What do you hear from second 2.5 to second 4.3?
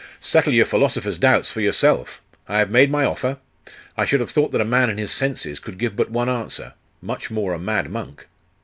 have made my offer. I should